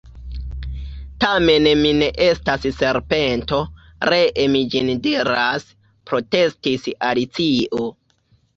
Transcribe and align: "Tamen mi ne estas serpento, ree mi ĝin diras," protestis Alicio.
"Tamen 1.23 1.67
mi 1.81 1.91
ne 1.97 2.07
estas 2.27 2.65
serpento, 2.79 3.61
ree 4.13 4.47
mi 4.55 4.65
ĝin 4.73 4.91
diras," 5.05 5.71
protestis 6.11 6.91
Alicio. 7.13 7.87